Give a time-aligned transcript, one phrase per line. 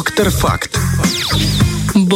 [0.00, 0.78] Доктор Факт.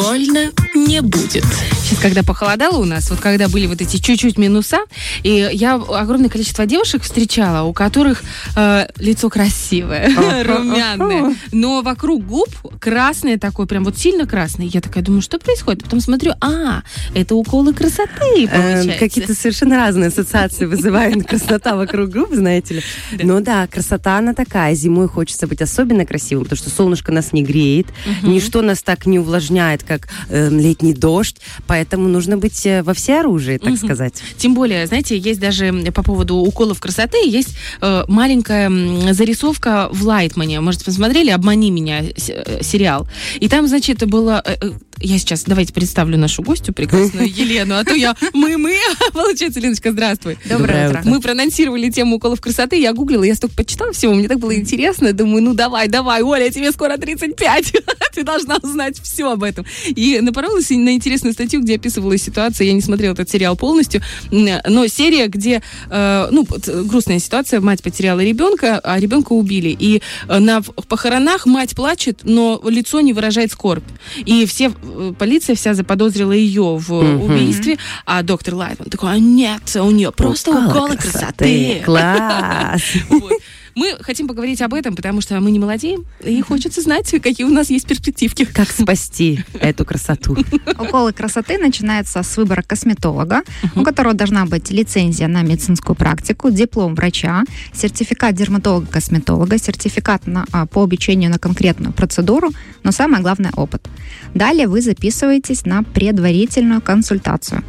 [0.04, 1.44] Больно не будет.
[1.82, 4.78] Сейчас, когда похолодало у нас, вот когда были вот эти чуть-чуть минуса,
[5.22, 8.22] и я огромное количество девушек встречала, у которых
[8.56, 10.08] э, лицо красивое,
[10.44, 12.48] румяное, но вокруг губ
[12.80, 14.66] красное такое, прям вот сильно красное.
[14.66, 15.84] Я такая думаю, что происходит?
[15.84, 16.82] Потом смотрю, а,
[17.14, 18.98] это уколы красоты, Эм, получается.
[18.98, 22.82] Какие-то совершенно разные ассоциации вызывает красота вокруг губ, знаете ли.
[23.22, 24.74] Ну да, красота она такая.
[24.74, 27.86] Зимой хочется быть особенно красивым, потому что солнышко нас не греет,
[28.22, 29.93] ничто нас так не увлажняет, как
[30.28, 31.36] э, летний дождь.
[31.66, 34.14] Поэтому нужно быть э, во всеоружии, так сказать.
[34.36, 38.70] Тем более, знаете, есть даже по поводу уколов красоты, есть э, маленькая
[39.12, 40.60] зарисовка в Лайтмане.
[40.60, 43.08] Может, посмотрели «Обмани меня» э, сериал.
[43.40, 44.42] И там, значит, было...
[44.44, 48.76] э, э, я сейчас, давайте представлю нашу гостью прекрасную Елену, а то я мы-мы.
[49.12, 50.38] Получается, Леночка, здравствуй.
[50.48, 51.02] Доброе утро.
[51.04, 55.12] Мы проанонсировали тему уколов красоты, я гуглила, я столько почитала всего, мне так было интересно,
[55.12, 57.72] думаю, ну давай, давай, Оля, тебе скоро 35,
[58.14, 59.64] ты должна узнать все об этом.
[59.86, 64.86] И напоролась на интересную статью, где описывалась ситуация, я не смотрела этот сериал полностью, но
[64.86, 66.46] серия, где, э, ну,
[66.84, 72.20] грустная ситуация, мать потеряла ребенка, а ребенка убили, и э, на в- похоронах мать плачет,
[72.22, 73.84] но лицо не выражает скорбь.
[74.24, 74.72] И все,
[75.18, 80.50] полиция вся заподозрила ее в убийстве, а доктор Лайтман такой, а нет, у нее просто
[80.50, 81.82] уколы красоты.
[81.84, 82.82] Класс.
[83.08, 83.32] Вот.
[83.74, 87.50] Мы хотим поговорить об этом, потому что мы не молодеем, и хочется знать, какие у
[87.50, 88.44] нас есть перспективки.
[88.44, 90.36] Как спасти эту красоту?
[90.78, 93.42] Уколы красоты начинаются с выбора косметолога,
[93.74, 100.66] у которого должна быть лицензия на медицинскую практику, диплом врача, сертификат дерматолога-косметолога, сертификат на, а,
[100.66, 102.50] по обучению на конкретную процедуру,
[102.82, 103.88] но самое главное– опыт.
[104.34, 107.64] Далее вы записываетесь на предварительную консультацию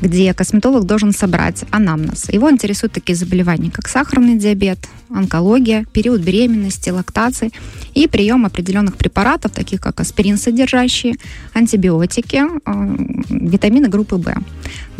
[0.00, 2.28] где косметолог должен собрать анамнез.
[2.30, 4.78] Его интересуют такие заболевания, как сахарный диабет,
[5.08, 7.50] онкология, период беременности, лактации
[7.94, 11.14] и прием определенных препаратов, таких как аспирин содержащие,
[11.52, 12.96] антибиотики, э,
[13.30, 14.34] витамины группы В.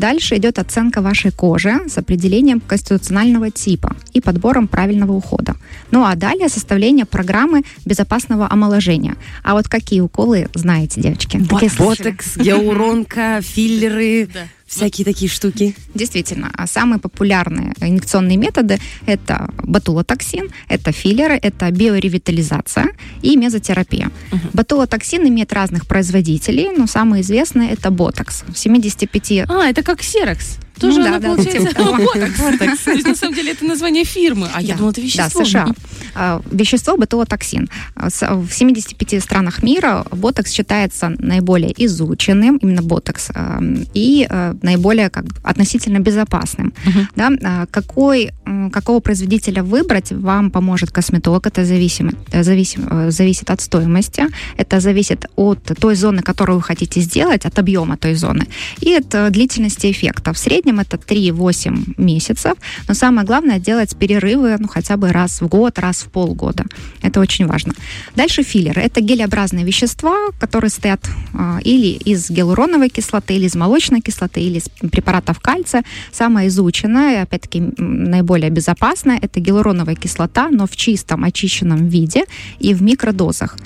[0.00, 5.56] Дальше идет оценка вашей кожи с определением конституционального типа и подбором правильного ухода.
[5.90, 9.16] Ну а далее составление программы безопасного омоложения.
[9.44, 11.36] А вот какие уколы знаете, девочки?
[11.68, 11.68] Слышали?
[12.12, 14.40] Ботокс, гиалуронка, филлеры, Да.
[14.66, 15.74] всякие такие штуки.
[15.94, 22.86] Действительно, а самые популярные инъекционные методы– это ботулотоксин, это филлеры, это биоревитализация
[23.22, 24.10] и мезотерапия.
[24.54, 28.44] Ботулотоксин имеет разных производителей, но самый известный– это ботокс.
[28.48, 30.58] В 75 А, это как Ксерокс.
[30.80, 32.78] Тоже Ну да, да, получается, типа ботокс.
[32.84, 35.40] То есть, на самом деле, это название фирмы, а я думала, это вещество.
[35.40, 35.66] Да, США.
[36.14, 37.68] А, Вещество ботулотоксин.
[37.94, 43.60] А, с- В 75 странах мира ботокс считается наиболее изученным, именно ботокс, а,
[43.94, 46.72] и а, наиболее как бы, относительно безопасным.
[47.16, 47.30] Да?
[47.44, 48.30] А, Какой,
[48.72, 51.46] какого производителя выбрать, вам поможет косметолог.
[51.46, 54.24] Это зависимо, э, зависим, э, зависит от стоимости,
[54.56, 58.46] это зависит от той зоны, которую вы хотите сделать, от объема той зоны,
[58.80, 60.32] и от э, длительности эффекта.
[60.32, 62.54] В среднем это 3-8 месяцев,
[62.86, 66.64] но самое главное делать перерывы ну, хотя бы раз в год, раз в полгода.
[67.02, 67.72] Это очень важно.
[68.14, 68.82] Дальше филлеры.
[68.82, 71.00] Это гелеобразные вещества, которые стоят
[71.34, 75.82] а, или из гиалуроновой кислоты, или из молочной кислоты, или из препаратов кальция.
[76.12, 82.24] Самое изученное, опять-таки наиболее безопасное, это гиалуроновая кислота, но в чистом, очищенном виде
[82.58, 83.56] и в микродозах.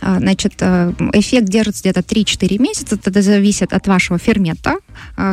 [0.00, 2.98] А, Значит, э, эффект держится где-то 3-4 месяца.
[3.02, 4.76] Это зависит от вашего фермента,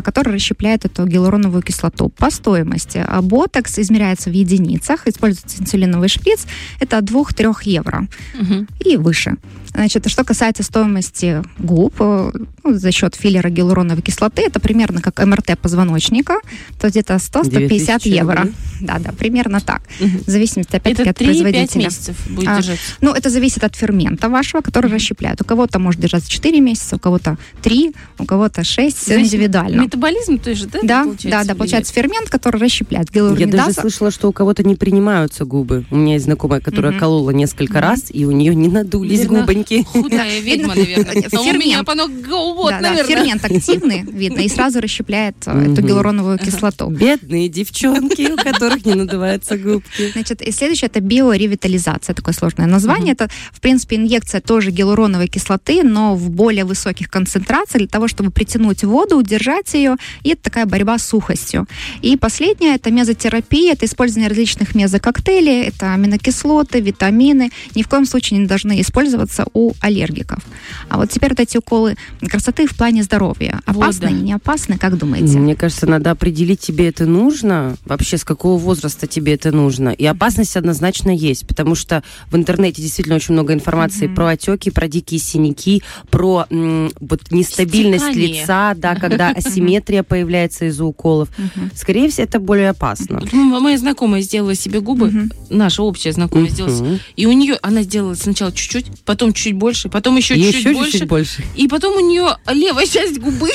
[0.04, 2.10] который расщепляет эту гиалуроновую кислоту.
[2.10, 6.46] По стоимости а, ботокс измеряется в единицах, используется инсулиновый шприц.
[6.80, 8.68] Это от 2-3 евро Мгм.
[8.86, 9.36] и выше.
[9.74, 12.32] Значит, что касается стоимости губ, э,
[12.64, 16.36] ну, за счет филлера гиалуроновой кислоты, это примерно как МРТ позвоночника,
[16.80, 18.36] то где-то 100-150 2000 евро.
[18.38, 18.54] рублей.
[18.82, 19.82] Да, да, примерно так.
[20.02, 20.20] Мгм.
[20.26, 21.84] В зависимости, опять-таки, Это от 3-5 производителя.
[21.86, 22.84] месяцев будет А, держаться.
[23.00, 25.42] Ну, это зависит от фермента вашего, который расщепляет.
[25.42, 29.82] У кого-то может держаться 4 месяца, у кого-то 3, у кого-то 6, все Зависит- индивидуально.
[29.82, 30.80] Метаболизм тоже, да?
[30.84, 34.76] Да, получается, да, да, получается фермент, который расщепляет Я даже слышала, что у кого-то не
[34.76, 35.86] принимаются губы.
[35.92, 37.00] У меня есть знакомая, которая Мгм.
[37.00, 37.82] колола несколько Мгм.
[37.82, 39.84] раз, и у нее не надулись Видно, губоньки.
[39.84, 41.26] Худая ведьма, наверное.
[41.32, 41.66] А У Фермент.
[41.66, 43.04] меня по вот, Да, да, наверное.
[43.04, 46.90] фермент активный, видно, и сразу расщепляет э, эту гиалуроновую кислоту.
[46.90, 50.12] Бедные девчонки, у которых не надуваются губки.
[50.14, 53.14] Значит, и следующее это биоревитализация, такое сложное название.
[53.14, 58.32] Это, в принципе, инъекция тоже гиалуроновой кислоты, но в более высоких концентрациях для того, чтобы
[58.32, 61.68] притянуть воду, удержать поддержать ее, и это такая борьба с сухостью.
[62.02, 67.52] И последнее– это мезотерапия, это использование различных мезококтейлей, это аминокислоты, витамины.
[67.76, 70.44] Ни в коем случае не должны использоваться у аллергиков.
[70.90, 71.96] А вот теперь вот эти уколы
[72.28, 73.62] красоты в плане здоровья.
[73.66, 74.24] Опасны, вот, да.
[74.24, 75.38] не опасны, как думаете?
[75.38, 79.90] Мне кажется, надо определить, тебе это нужно, вообще с какого возраста тебе это нужно.
[79.90, 84.16] И опасность однозначно есть, потому что в интернете действительно очень много информации mm-hmm.
[84.16, 88.42] про отеки, про дикие синяки, про м, вот нестабильность Стекание.
[88.42, 91.30] лица, да, когда асимметрия появляется из-за уколов.
[91.76, 93.22] Скорее всего, это более опасно.
[93.32, 98.52] Моя знакомая сделала себе губы, наша общая знакомая сделала, и у нее она сделала сначала
[98.52, 103.20] чуть-чуть, потом чуть больше, потом еще чуть-чуть больше, больше, и потом у нее левая часть
[103.20, 103.50] губы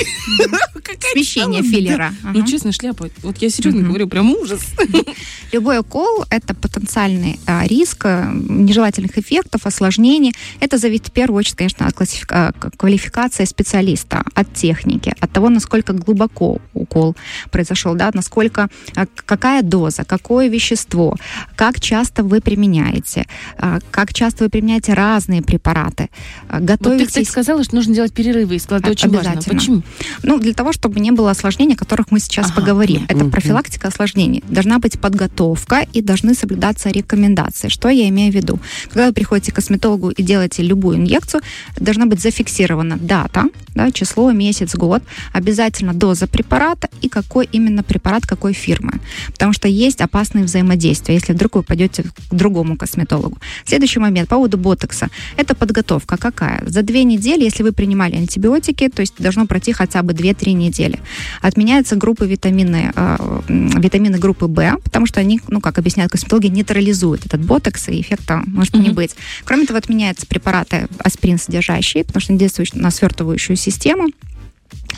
[1.13, 2.13] смещение филлера.
[2.23, 3.09] Ну честно, шляпа.
[3.23, 4.61] Вот я серьезно говорю, прям ужас.
[5.51, 10.33] Любой укол это потенциальный а, риск а, нежелательных эффектов, осложнений.
[10.59, 15.66] Это зависит в первую очередь, конечно, от классифика- квалификации специалиста, от техники, от того, насколько
[15.69, 17.15] глубоко укол
[17.51, 21.15] произошел, да, насколько, а, какая доза, какое вещество,
[21.55, 23.25] как часто вы применяете,
[23.57, 26.09] а, как часто вы применяете разные препараты.
[26.49, 26.79] Готовитесь...
[26.79, 29.41] Вот ты, кстати, сказала, что нужно делать перерывы, и это очень важно.
[29.41, 29.81] Почему?
[30.23, 32.61] Ну, для того, чтобы не было осложнений, о которых мы сейчас ага.
[32.61, 33.05] поговорим.
[33.07, 34.43] Это профилактика осложнений.
[34.47, 37.69] Должна быть подготовка и должны соблюдаться рекомендации.
[37.69, 38.59] Что я имею в виду?
[38.85, 41.41] Когда вы приходите к косметологу и делаете любую инъекцию,
[41.79, 45.03] должна быть зафиксирована дата, да, число, месяц, год,
[45.33, 45.56] обязательно
[45.93, 48.99] доза препарата и какой именно препарат какой фирмы.
[49.31, 53.37] Потому что есть опасные взаимодействия, если вдруг вы пойдете к другому косметологу.
[53.65, 55.09] Следующий момент по поводу ботокса.
[55.37, 56.63] Это подготовка какая?
[56.67, 60.99] За две недели, если вы принимали антибиотики, то есть должно пройти хотя бы 2-3 недели.
[61.41, 67.25] Отменяются группы витамины, э, витамины группы В, потому что они, ну, как объясняют косметологи, нейтрализуют
[67.25, 68.81] этот ботокс, и эффекта может mm-hmm.
[68.81, 69.15] не быть.
[69.43, 74.09] Кроме того, отменяются препараты аспирин содержащие, потому что они действуют на свертывающую систему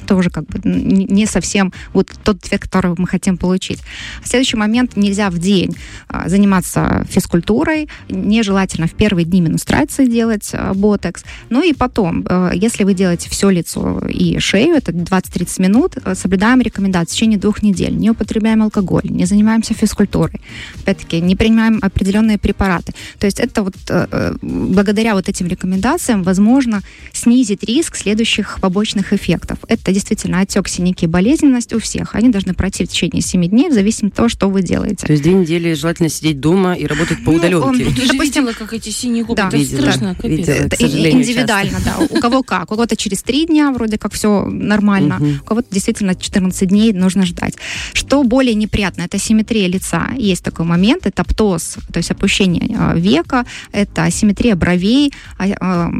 [0.09, 3.79] тоже как бы не совсем вот тот эффект, который мы хотим получить.
[4.23, 5.75] Следующий момент нельзя в день
[6.07, 11.23] а, заниматься физкультурой, нежелательно в первые дни менструации делать а, ботекс.
[11.51, 16.61] Ну и потом, а, если вы делаете все лицо и шею, это 20-30 минут, соблюдаем
[16.61, 20.41] рекомендации в течение двух недель, не употребляем алкоголь, не занимаемся физкультурой,
[20.81, 22.93] опять-таки не принимаем определенные препараты.
[23.19, 23.75] То есть это вот
[24.41, 26.81] благодаря вот этим рекомендациям возможно
[27.13, 29.59] снизить риск следующих побочных эффектов.
[29.67, 32.15] Это действительно отек, синяки, болезненность у всех.
[32.15, 35.05] Они должны пройти в течение 7 дней, в зависимости от того, что вы делаете.
[35.05, 37.83] То есть две недели желательно сидеть дома и работать по удаленке.
[37.83, 39.35] Ну, он, Ты же видела, как эти синие губы?
[39.35, 39.47] Да.
[39.47, 40.47] Это видела, страшно, капец.
[40.47, 41.95] Видела, это индивидуально, часто.
[41.99, 42.17] да.
[42.17, 42.63] У кого как.
[42.71, 45.17] У кого-то через 3 дня вроде как все нормально.
[45.17, 45.29] Угу.
[45.41, 47.55] У кого-то действительно 14 дней нужно ждать.
[47.93, 50.09] Что более неприятно, это симметрия лица.
[50.17, 55.91] Есть такой момент, это птоз, то есть опущение а, века, это асимметрия бровей, а, а,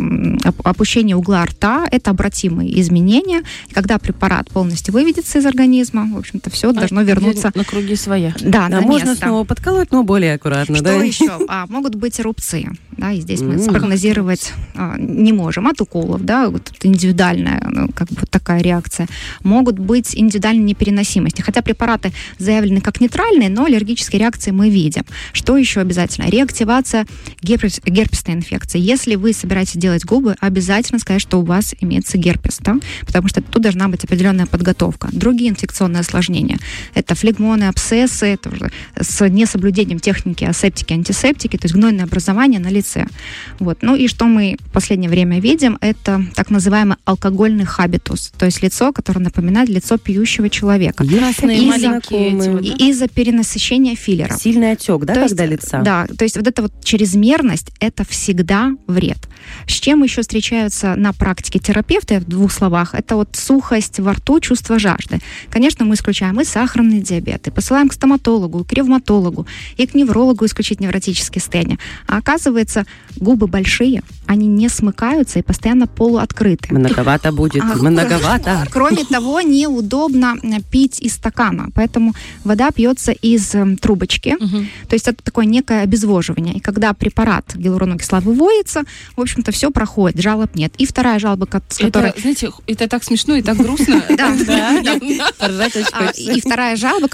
[0.64, 3.44] опущение угла рта, это обратимые изменения.
[3.74, 7.52] Когда когда препарат полностью выведется из организма, в общем-то, все а должно вернуться...
[7.56, 8.36] На круги своя.
[8.40, 9.26] Да, да на можно место.
[9.26, 11.04] снова подколоть, но более аккуратно, Что да?
[11.04, 11.40] еще?
[11.48, 13.64] А, могут быть рубцы, да, и здесь мы mm.
[13.64, 19.08] спрогнозировать а, не можем от уколов, да, вот индивидуальная, ну, как бы вот такая реакция.
[19.44, 25.04] Могут быть индивидуальные непереносимости, хотя препараты заявлены как нейтральные, но аллергические реакции мы видим.
[25.34, 26.30] Что еще обязательно?
[26.30, 27.08] Реактивация
[27.42, 28.80] герпес, герпесной инфекции.
[28.80, 32.78] Если вы собираетесь делать губы, обязательно сказать, что у вас имеется герпес, да,
[33.08, 35.10] потому что тут должна быть определенная подготовка.
[35.12, 36.58] Другие инфекционные осложнения–
[36.94, 42.70] это флегмоны, абсцессы, это уже с несоблюдением техники асептики, антисептики, то есть гнойное образование на
[42.70, 43.08] лице.
[43.60, 43.80] Вот.
[43.82, 48.62] Ну и что мы в последнее время видим, это так называемый алкогольный хабитус, то есть
[48.62, 51.06] лицо, которое напоминает лицо пьющего человека.
[51.06, 51.98] Красные из-за,
[52.90, 54.36] из-за перенасыщения филлера.
[54.38, 55.82] Сильный отек, да, то когда есть, лица?
[55.82, 59.18] Да, то есть вот эта вот чрезмерность– это всегда вред.
[59.68, 63.30] С чем еще встречаются на практике терапевты, в двух словах, это вот
[63.70, 65.20] сухость во рту, чувство жажды.
[65.50, 69.46] Конечно, мы исключаем и сахарный диабет, и посылаем к стоматологу, к ревматологу,
[69.78, 71.78] и к неврологу исключить невротические состояния.
[72.08, 72.86] А оказывается,
[73.18, 76.74] губы большие, они не смыкаются и постоянно полуоткрыты.
[76.74, 78.68] Многовато будет, а, многовато.
[78.72, 80.36] Кроме того, неудобно
[80.72, 84.66] пить из стакана, поэтому вода пьется из э, трубочки, угу.
[84.88, 86.56] то есть это такое некое обезвоживание.
[86.56, 88.84] И когда препарат гиалуроновой кислоты выводится,
[89.16, 90.74] в общем-то, все проходит, жалоб нет.
[90.78, 92.10] И вторая жалоба, с которой...
[92.10, 94.04] Это, знаете, это так смешно и так грустно.
[94.20, 94.36] Да,
[95.94, 97.08] а, И вторая жалоба,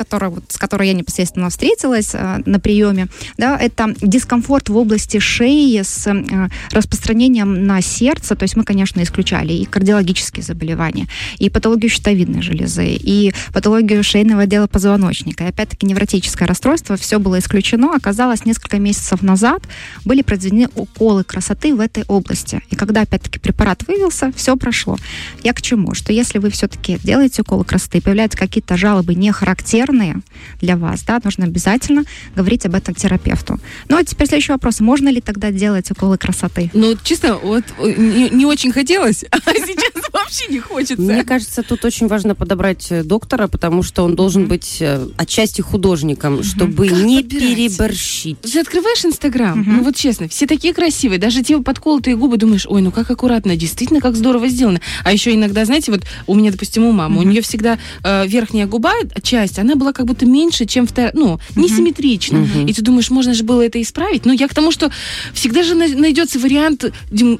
[0.50, 6.08] с которой я непосредственно встретилась э, на приеме, да, это дискомфорт в области шеи с
[6.08, 8.36] э, распространением на сердце.
[8.36, 14.44] То есть мы, конечно, исключали и кардиологические заболевания, и патологию щитовидной железы, и патологию шейного
[14.44, 15.44] отдела позвоночника.
[15.44, 17.94] И опять-таки невротическое расстройство, все было исключено.
[17.96, 19.64] Оказалось, несколько месяцев назад
[20.06, 22.62] были произведены уколы красоты в этой области.
[22.70, 24.98] И когда, опять-таки, препарат вывелся, все прошло.
[25.44, 25.94] Я к чему?
[25.94, 30.22] Что если если вы все-таки делаете уколы красоты, появляются какие-то жалобы не характерные
[30.60, 32.04] для вас, да, нужно обязательно
[32.36, 33.60] говорить об этом терапевту.
[33.90, 34.80] Ну, а теперь следующий вопрос.
[34.80, 36.72] Можно ли тогда делать уколы красоты?
[36.74, 41.02] Ну, честно, вот не, не очень хотелось, а сейчас вообще не хочется.
[41.02, 45.62] Мне кажется, тут очень важно подобрать э, доктора, потому что он должен быть э, отчасти
[45.62, 47.56] художником, чтобы как не подбирать?
[47.56, 48.42] переборщить.
[48.42, 52.82] Ты открываешь Инстаграм, ну вот честно, все такие красивые, даже те подколотые губы, думаешь, ой,
[52.82, 54.82] ну как аккуратно, действительно, как здорово сделано.
[55.04, 58.68] А еще иногда, знаете, вот у меня, допустим, у мамы, у нее всегда э, верхняя
[58.68, 62.48] губа, часть, она была как будто меньше, чем вторая, ну, несимметрично.
[62.68, 64.26] И ты думаешь, можно же было это исправить.
[64.26, 64.92] Но я к тому, что
[65.34, 66.86] всегда же найдется вариант,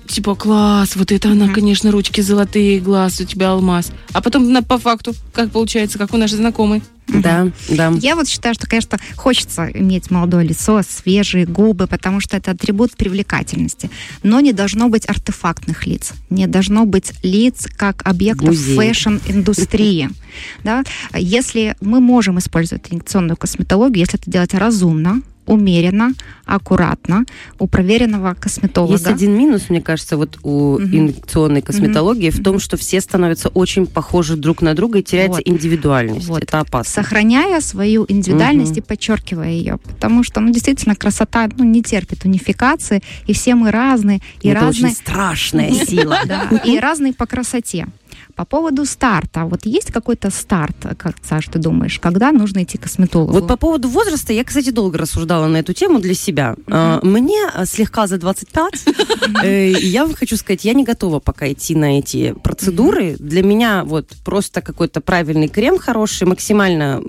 [0.08, 3.92] типа, класс, вот это она, конечно, ручки золотые, глаз у тебя алмаз.
[4.14, 6.82] А потом на, по факту, как получается, как у нашей знакомой.
[7.08, 7.94] Да, да.
[8.02, 12.96] Я вот считаю, что, конечно, хочется иметь молодое лицо, свежие губы, потому что это атрибут
[12.96, 13.90] привлекательности.
[14.24, 16.14] Но не должно быть артефактных лиц.
[16.30, 20.10] Не должно быть лиц как объектов фэшн-индустрии.
[20.66, 20.84] Да?
[21.14, 26.14] Если мы можем использовать инъекционную косметологию, если это делать разумно, умеренно,
[26.46, 27.26] аккуратно,
[27.60, 28.94] у проверенного косметолога.
[28.94, 30.84] Есть один минус, мне кажется, вот у угу.
[30.84, 32.38] инъекционной косметологии угу.
[32.38, 35.48] в том, что все становятся очень похожи друг на друга и теряется вот.
[35.48, 36.28] индивидуальность.
[36.28, 36.44] Вот.
[36.44, 37.04] Это опасно.
[37.04, 38.80] Сохраняя свою индивидуальность угу.
[38.80, 39.78] и подчеркивая ее.
[39.78, 44.22] Потому что, ну, действительно, красота ну, не терпит унификации, и все мы разные.
[44.42, 44.86] И Это разные...
[44.86, 46.20] очень страшная сила.
[46.64, 47.88] И разные по красоте.
[48.36, 52.82] По поводу старта, вот есть какой-то старт, как, Саш, ты думаешь, когда нужно идти к
[52.82, 53.32] косметологу?
[53.32, 56.56] Вот по поводу возраста, я, кстати, долго рассуждала на эту тему для себя.
[56.66, 57.06] Uh-huh.
[57.06, 58.74] Мне а, слегка за 25,
[59.44, 63.16] э, я вам хочу сказать, я не готова пока идти на эти процедуры.
[63.20, 67.02] Для меня вот просто какой-то правильный крем хороший, максимально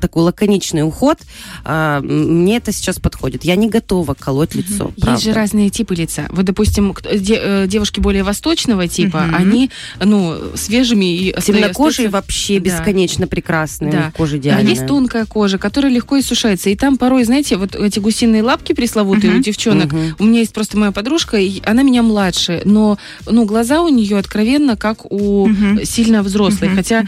[0.00, 1.18] такой лаконичный уход,
[1.64, 3.44] а, мне это сейчас подходит.
[3.44, 4.92] Я не готова колоть лицо.
[4.96, 6.26] Есть же разные типы лица.
[6.30, 9.70] Вот, допустим, э, девушки более восточного типа, они,
[10.02, 12.66] ну, свежими и Темнокожие вообще да.
[12.66, 13.92] бесконечно прекрасные.
[13.92, 14.12] Да.
[14.16, 14.66] Кожа идеальная.
[14.66, 16.70] А есть тонкая кожа, которая легко иссушается.
[16.70, 19.38] И там порой, знаете, вот эти гусиные лапки пресловутые uh-huh.
[19.38, 19.92] у девчонок.
[19.92, 20.14] Uh-huh.
[20.18, 24.18] У меня есть просто моя подружка, и она меня младше, но ну, глаза у нее
[24.18, 25.84] откровенно как у uh-huh.
[25.84, 26.68] сильно взрослой.
[26.68, 26.76] Uh-huh.
[26.76, 27.04] Хотя,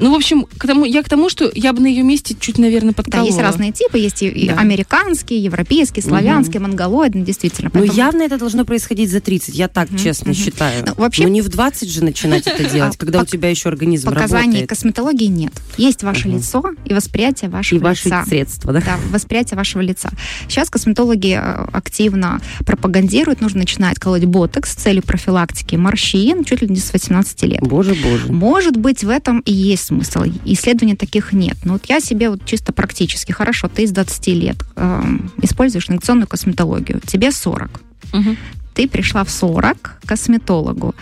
[0.00, 2.58] ну, в общем, к тому, я к тому, что я бы на ее месте чуть,
[2.58, 3.28] наверное, подколола.
[3.28, 3.98] Да, есть разные типы.
[3.98, 4.54] Есть и да.
[4.54, 6.68] американские, европейские, славянские, uh-huh.
[6.68, 7.70] монголоидные, действительно.
[7.70, 7.92] Поэтому...
[7.92, 10.02] Но явно это должно происходить за 30, я так uh-huh.
[10.02, 10.44] честно uh-huh.
[10.44, 10.84] считаю.
[10.86, 11.22] Ну, вообще...
[11.22, 14.66] Но не в 20 же начинать это делать, а, когда у тебя еще организм Показаний
[14.66, 15.52] косметологии нет.
[15.76, 18.08] Есть ваше лицо и восприятие вашего лица.
[18.08, 18.80] И ваши средства, да?
[18.80, 20.10] Да, восприятие вашего лица.
[20.48, 26.68] Сейчас косметологи э, активно пропагандируют, нужно начинать колоть ботокс с целью профилактики морщин чуть ли
[26.68, 27.60] не с 18 лет.
[27.60, 28.32] Боже, боже.
[28.32, 30.24] Может быть, в этом и есть смысл.
[30.44, 31.56] Исследований таких нет.
[31.64, 35.02] Но вот я себе вот чисто практически, хорошо, ты из 20 лет э,
[35.42, 37.80] используешь инъекционную косметологию, тебе 40.
[38.12, 38.36] Угу.
[38.74, 40.94] Ты пришла в 40 к косметологу.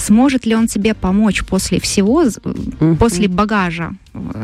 [0.00, 2.96] Сможет ли он тебе помочь после всего, mm-hmm.
[2.96, 3.92] после багажа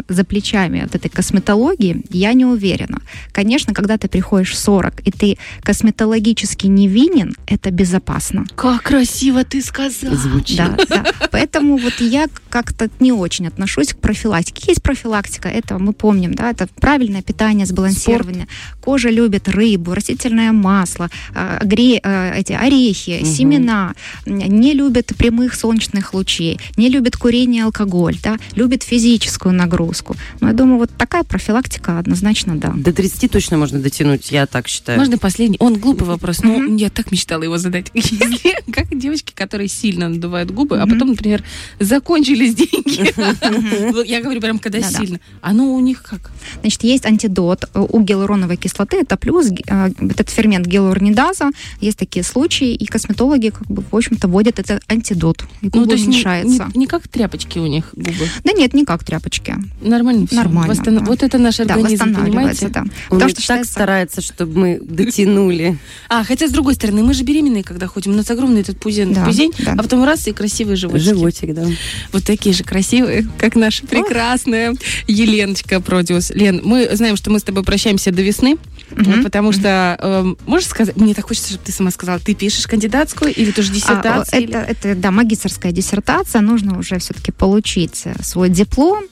[0.08, 3.00] за плечами от этой косметологии, я не уверена.
[3.32, 8.46] Конечно, когда ты приходишь в 40, и ты косметологически невинен, это безопасно.
[8.54, 10.16] Как красиво ты сказала.
[10.16, 10.56] Звучит.
[10.56, 11.06] Да, да.
[11.30, 14.66] Поэтому вот я как-то не очень отношусь к профилактике.
[14.68, 18.46] Есть профилактика, это мы помним, да, это правильное питание, сбалансирование.
[18.46, 18.85] Спорт.
[18.85, 23.26] Кожа любит рыбу, растительное масло, а, гре, а, эти орехи, угу.
[23.26, 23.94] семена.
[24.26, 30.16] Не любит прямых солнечных лучей, не любит курение, алкоголь, да, любит физическую нагрузку.
[30.40, 32.72] Но я думаю, вот такая профилактика однозначно да.
[32.76, 34.98] До 30 точно можно дотянуть, я так считаю.
[34.98, 35.56] Можно последний?
[35.60, 36.76] Он глупый вопрос, но mm-hmm.
[36.76, 37.90] я так мечтала его задать.
[37.94, 40.82] Если, как девочки, которые сильно надувают губы, mm-hmm.
[40.82, 41.42] а потом, например,
[41.80, 44.06] закончились деньги.
[44.06, 45.20] Я говорю прям, когда сильно.
[45.40, 46.30] Оно у них как?
[46.60, 51.50] Значит, есть антидот у гиалуроновой кислоты, это плюс, э, этот фермент гиалуронидаза.
[51.80, 55.44] Есть такие случаи, и косметологи, как бы, в общем-то, вводят этот антидот.
[55.62, 56.70] И губы ну, то есть уменьшается.
[56.75, 58.28] Не, не как тряпочки у них губы?
[58.44, 59.68] Да нет, не как тряпочки порядке.
[59.80, 60.36] Нормально все.
[60.36, 60.74] Нормально.
[60.74, 60.98] Восстан...
[60.98, 61.04] Да.
[61.04, 62.68] Вот это наш организм, да, понимаете?
[62.68, 62.80] Да.
[62.80, 63.72] Он Потому что так считается...
[63.72, 65.78] старается, чтобы мы дотянули.
[66.08, 68.12] А, хотя, с другой стороны, мы же беременные, когда ходим.
[68.12, 69.72] У нас огромный этот пузень, да, пузень да.
[69.72, 71.04] а потом раз и красивые животики.
[71.04, 71.66] Животик, да.
[72.12, 74.74] Вот такие же красивые, как наша прекрасная
[75.08, 76.30] Еленочка Продиус.
[76.30, 78.56] Лен, мы знаем, что мы с тобой прощаемся до весны,
[78.92, 79.22] угу.
[79.24, 83.34] потому что, э, можешь сказать, мне так хочется, чтобы ты сама сказала, ты пишешь кандидатскую
[83.34, 84.38] или тоже диссертацию?
[84.38, 84.54] А, или...
[84.54, 89.04] это, это, да, магистрская диссертация, нужно уже все-таки получить свой диплом,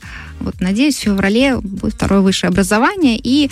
[0.45, 3.51] вот, надеюсь, в феврале будет второе высшее образование, и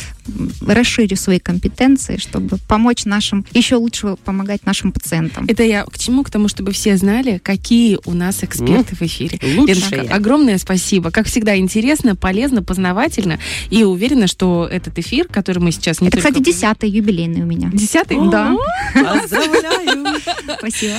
[0.66, 5.44] расширю свои компетенции, чтобы помочь нашим, еще лучше помогать нашим пациентам.
[5.48, 6.22] Это я к чему?
[6.22, 9.38] К тому, чтобы все знали, какие у нас эксперты в эфире.
[9.56, 10.00] Лучшие.
[10.00, 11.10] Ленка, огромное спасибо.
[11.10, 13.38] Как всегда, интересно, полезно, познавательно.
[13.70, 16.28] И уверена, что этот эфир, который мы сейчас не Это, только...
[16.30, 17.70] кстати, десятый юбилейный у меня.
[17.72, 18.18] Десятый?
[18.30, 18.54] Да.
[18.94, 20.20] Поздравляю!
[20.58, 20.94] Спасибо.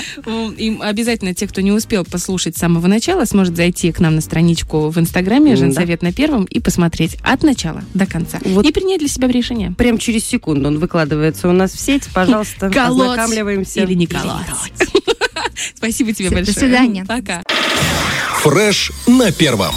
[0.58, 4.22] И обязательно те, кто не успел послушать с самого начала, сможет зайти к нам на
[4.22, 8.40] страничку в Инстаграме «Женсовет на первом» и посмотреть от начала до конца.
[8.40, 9.72] И принять для себя решение.
[9.78, 12.10] Прям через секунду он выкладывается у нас в сеть.
[12.14, 13.82] Пожалуйста, Колоть ознакомливаемся.
[13.82, 14.46] или не колоть.
[15.76, 16.58] Спасибо тебе Всё, до большое.
[16.58, 17.06] свидания.
[17.06, 17.44] Пока.
[18.42, 19.76] Фреш на первом.